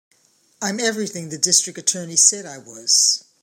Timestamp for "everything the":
0.79-1.37